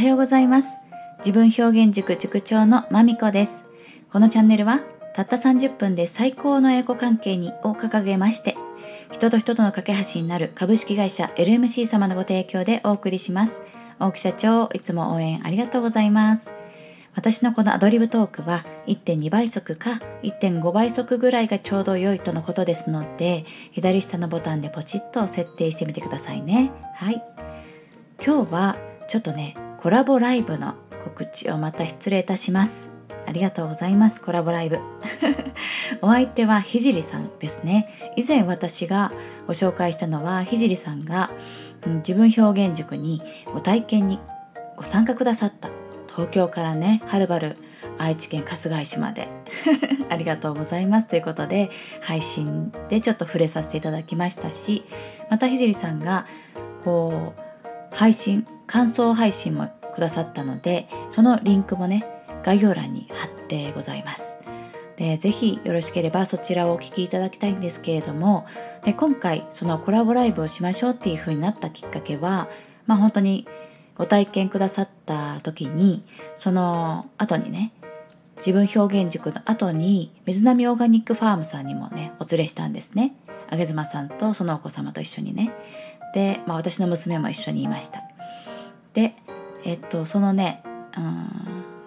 [0.00, 0.78] はようございます。
[1.18, 3.66] 自分表現塾塾長のまみこです。
[4.10, 4.80] このチャンネルは
[5.14, 8.56] たった30分で最高のエコ関係にを掲げまして
[9.12, 13.60] 人と人との架け橋になる株式会社 LMC 様のご提供でお送りします。
[13.98, 16.50] 大木社長いつも応援ありがとうございます。
[17.14, 26.70] 私のこのアドリブトークは1.2倍速か1.5倍速ぐらいがちょうど良いとのことですので左下のボタンでポチッと設定してみてくださいね。
[26.94, 27.22] はい。
[28.24, 32.90] 今日はちょっとねコラボライブの告知をまた失礼いたします。
[33.26, 34.78] ありがとうございますコラボライブ。
[36.02, 38.12] お相手はひじりさんですね。
[38.14, 39.10] 以前私が
[39.46, 41.30] ご紹介したのはひじりさんが、
[41.86, 43.22] うん、自分表現塾に
[43.54, 44.18] ご体験に
[44.76, 45.70] ご参加くださった。
[46.14, 47.56] 東京からねはるばる
[47.96, 49.28] 愛知県春日井市まで。
[50.10, 51.06] ありがとうございます。
[51.06, 51.70] ということで
[52.02, 54.84] 配信でちょっと触れさせていただきましたし
[55.30, 56.26] またひじりさんが
[56.84, 57.50] こう
[57.96, 62.04] 配信感想配信もくださったのでそのリンクもね
[62.44, 64.36] 概要欄に貼ってございます。
[64.96, 68.46] でぜひよろしければそちらをお聞きいただきたいんですけれども
[68.84, 72.50] で今回そのコラボライブをしましょうっていう風になったきっかけは
[72.86, 73.48] まあ本当に
[73.94, 76.04] ご体験くださった時に
[76.36, 77.72] その後にね
[78.36, 83.14] 自分表現塾の後に水波オーガニックファームさんにもねお連れしたんですね。
[83.50, 85.50] あげずまさんとそのお子様と一緒にね。
[86.14, 88.02] で、まあ、私の娘も一緒にいました。
[88.94, 89.14] で
[89.64, 90.62] えっとそのね、
[90.96, 91.28] うん、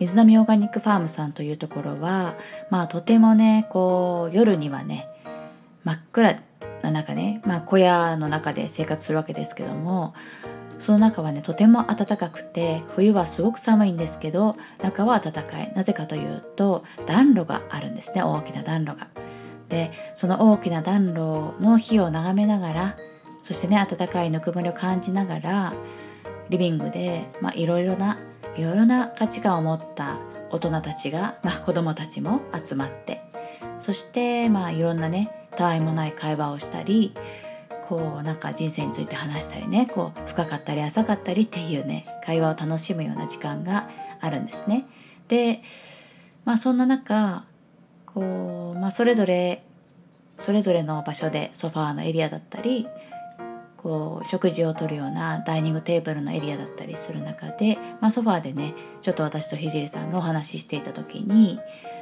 [0.00, 2.34] 水波オーガニックファームさんというところは
[2.70, 5.08] まあとてもねこう夜にはね
[5.84, 6.42] 真っ暗
[6.82, 10.14] な中ね、まあ、小屋の中で生活するわけですけども
[10.78, 19.08] その中はねとても暖かくて冬はすごく寒いんですけど中は暖かいなぜかというと暖炉があるんですね大きな暖炉が。
[19.68, 22.96] でその大きな暖炉の火を眺めながら
[23.42, 25.72] そしてね温かいぬくもりを感じながら
[26.50, 28.18] リビングでいろいろな
[28.56, 30.18] いろいろな価値観を持った
[30.50, 33.22] 大人たちが、まあ、子供たちも集まって
[33.80, 37.12] そしてまあいろんなねたわいもない会話をしたり
[37.88, 43.88] こうなんか人生について話したりねこう深かったり浅かったりっていうね会話を楽しむような時間が
[44.20, 44.86] あるんですね。
[45.28, 45.62] で
[46.44, 47.44] まあそんな中
[48.06, 49.62] こう、まあ、それぞれ
[50.38, 52.86] それぞれの場所でソファーのエリアだったり
[53.86, 61.60] こう食事をとるようなダイニングテーブルのエリアだったりする中で、まあ、ソファーでねちょっと私とひじりさんがお話ししていた時に、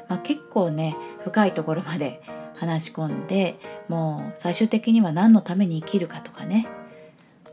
[0.09, 2.23] まあ、結構ね深いところまで
[2.57, 3.59] 話し込んで
[3.89, 6.67] もう最終的には何のために生きるかとかね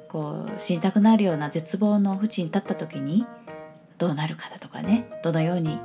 [0.07, 3.25] こう死にたくなるような絶望の淵に立った時に
[3.97, 5.77] どうなるかだとかねどのように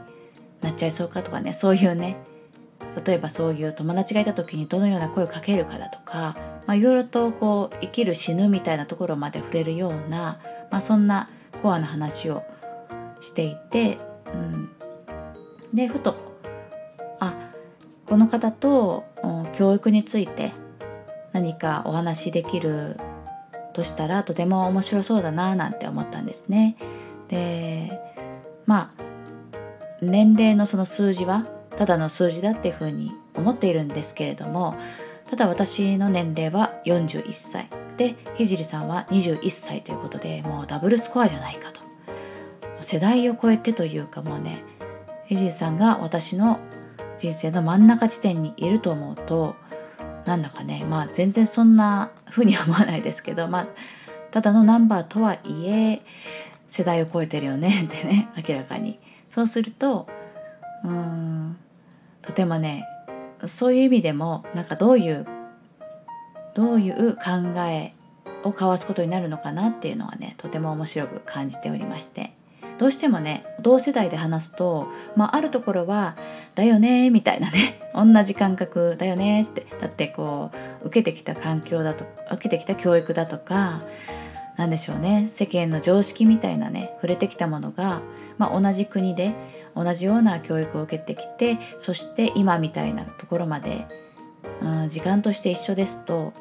[0.60, 2.16] なっちゃいそうかとかねそういうね
[3.04, 6.36] 例えばそういう友達がいた時にどのような声をかけるかだとか
[6.66, 10.40] まあ、いろいろとこう生きる死ぬみたいなところまで触れるような、
[10.70, 11.28] まあ、そんな
[11.62, 12.42] コアな話を
[13.22, 13.98] していて、
[14.32, 14.70] うん、
[15.74, 16.16] でふと
[17.20, 17.50] あ
[18.06, 19.04] この方と
[19.56, 20.52] 教育について
[21.32, 22.96] 何かお話しできる
[23.72, 26.76] としたらとても面白そうだななんて思ったんですね。
[27.28, 27.90] で
[28.64, 29.02] まあ
[30.00, 31.46] 年齢のその数字は
[31.76, 34.74] ただの数字だっていうふうに思っているんですけれども
[35.30, 37.68] ただ私の年齢は41歳。
[37.96, 41.80] でひじりさんは21歳ということでもうダブルスコアじゃないかと。
[42.82, 44.62] 世代を超えてというかもうね
[45.26, 46.60] ひじりさんが私の
[47.18, 49.56] 人生の真ん中地点にいると思うと
[50.26, 53.66] なんだかねまあ全然そんな風には思わないですけどまあ
[54.30, 56.02] ただのナンバーとはいえ
[56.68, 58.98] 世代を超えてるよねってね明らかに。
[59.28, 60.06] そうすると
[60.84, 61.56] うーん
[62.22, 62.84] とてもね
[63.44, 65.26] そういう意味でもなんかどういう
[66.54, 67.20] どういう考
[67.68, 67.92] え
[68.42, 72.32] を交わすことになるのかなっていうのはねとても面白く感じておりまして。
[72.78, 76.16] どうしてもね同世代で話すと、まあ、あるところは
[76.54, 80.50] 「だよね」みたいなね 同じ感覚だよねってだってこ
[80.82, 83.82] う受けてきた環境だと受けてきた教育だとか
[84.56, 85.26] 何でしょうね。
[85.28, 88.00] 世間の常識みたいなね触れてきたものが、
[88.38, 89.34] まあ、同じ国で
[89.74, 93.86] 同じような教育を受けてきてそして今みたいなところまで、
[94.62, 96.32] うん、時間として一緒ですと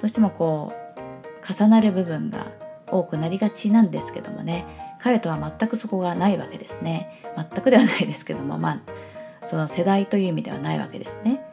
[0.00, 2.52] どうしてもこう重なる部分が
[2.90, 4.82] 多くなりがちなんですけどもね。
[5.00, 7.22] 彼とは全くそこがないわけですね。
[7.36, 11.44] 全くではないですけどもまあその世代という意味ではないわけですね、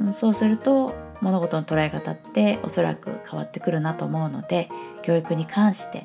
[0.00, 4.68] うん、そうすると物事の捉え方っておそらく変わってくるなと思うので
[5.02, 6.04] 教育に関して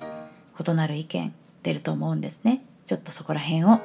[0.59, 1.33] 異なる意見
[1.63, 3.79] 出ると思うんですねちょっとそこら辺を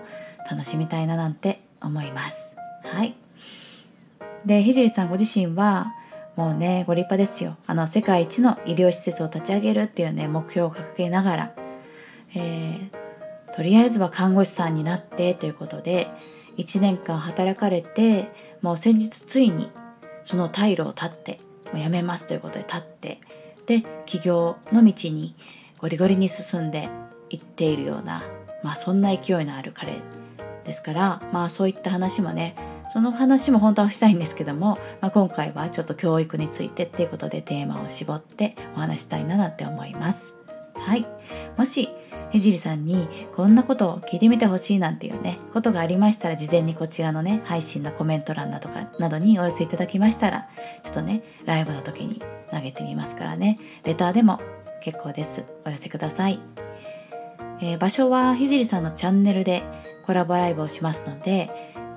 [0.50, 2.56] 楽しみたいななんて思います。
[2.82, 3.14] はい。
[4.44, 5.94] で、ひじりさんご自身は
[6.36, 11.54] もうねご立派ですよあの世界一の医療施設を立ち上げるっていうね目標を掲げながら、
[12.36, 16.06] えー、とりあえずは看護師さんになってということで
[16.56, 18.30] 1年間働かれて
[18.62, 19.68] もう先日ついに
[20.28, 21.40] その退路を断って
[21.72, 23.18] もう辞めますということで立って
[23.64, 25.34] で起業の道に
[25.78, 26.90] ゴリゴリに進んで
[27.30, 28.22] いっているような、
[28.62, 30.02] まあ、そんな勢いのある彼
[30.66, 32.56] ですからまあそういった話もね
[32.92, 40.34] その話も本当はしたいんですけども、まあ、今回はちょっと教育についてっていうことでテーマを絞ってお話したいななんて思います。
[40.74, 41.06] はい、
[41.56, 41.88] もし
[42.30, 50.48] ひじりさんにこんなことを聞いてみてほしいなんていうねことがありましたら事前にこちらのね配信のコメント欄だとかなどにお寄せいただきましたら
[50.82, 52.20] ちょっとねライブの時に
[52.50, 53.58] 投げてみますからね。
[53.84, 54.40] レターでも
[54.82, 55.44] 結構です。
[55.66, 56.40] お寄せください、
[57.60, 59.62] えー、場所はひじりさんのチャンネルで
[60.06, 61.50] コラボライブをしますので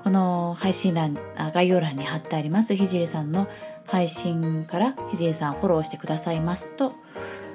[0.04, 1.16] この配信欄
[1.54, 3.48] 概要欄に貼ってありますひじりさんの
[3.86, 6.94] 配信からひじりさんフォローしてくださいますと、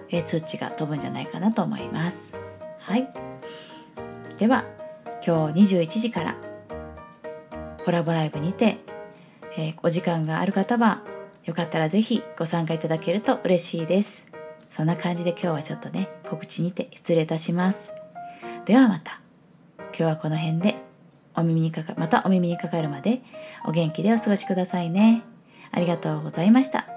[0.10, 2.47] えー、通知が飛ぶんじゃないかなと思います。
[2.88, 3.10] はい。
[4.38, 4.64] では
[5.26, 6.38] 今日21時から
[7.84, 8.78] コラボライブにて、
[9.58, 11.04] えー、お時間がある方は
[11.44, 14.28] よかったら是非ご参加いただけると嬉しいです。
[14.70, 17.94] そんな感じで今日はちょっとね告知にて失礼いたします。
[18.64, 19.20] ではまた
[19.90, 20.76] 今日はこの辺で
[21.36, 23.22] お耳にかかまたお耳にかかるまで
[23.66, 25.24] お元気でお過ごしくださいね。
[25.72, 26.97] ありがとうございました。